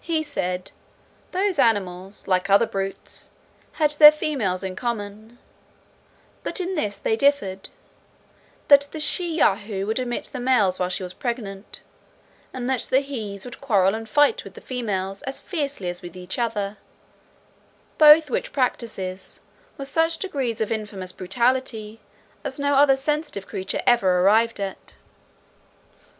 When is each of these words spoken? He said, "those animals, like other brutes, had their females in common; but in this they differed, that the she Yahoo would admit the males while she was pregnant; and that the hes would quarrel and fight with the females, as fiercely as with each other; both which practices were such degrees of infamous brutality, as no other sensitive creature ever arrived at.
He 0.00 0.22
said, 0.22 0.70
"those 1.32 1.58
animals, 1.58 2.28
like 2.28 2.48
other 2.48 2.66
brutes, 2.66 3.30
had 3.72 3.90
their 3.98 4.12
females 4.12 4.62
in 4.62 4.76
common; 4.76 5.38
but 6.44 6.60
in 6.60 6.76
this 6.76 6.96
they 6.96 7.16
differed, 7.16 7.68
that 8.68 8.82
the 8.92 9.00
she 9.00 9.34
Yahoo 9.38 9.86
would 9.86 9.98
admit 9.98 10.26
the 10.26 10.38
males 10.38 10.78
while 10.78 10.88
she 10.88 11.02
was 11.02 11.14
pregnant; 11.14 11.80
and 12.54 12.70
that 12.70 12.82
the 12.82 13.00
hes 13.02 13.44
would 13.44 13.60
quarrel 13.60 13.96
and 13.96 14.08
fight 14.08 14.44
with 14.44 14.54
the 14.54 14.60
females, 14.60 15.20
as 15.22 15.40
fiercely 15.40 15.88
as 15.88 16.00
with 16.00 16.16
each 16.16 16.38
other; 16.38 16.76
both 17.98 18.30
which 18.30 18.52
practices 18.52 19.40
were 19.76 19.84
such 19.84 20.18
degrees 20.18 20.60
of 20.60 20.70
infamous 20.70 21.10
brutality, 21.10 21.98
as 22.44 22.60
no 22.60 22.76
other 22.76 22.94
sensitive 22.94 23.48
creature 23.48 23.82
ever 23.84 24.20
arrived 24.20 24.60
at. 24.60 24.94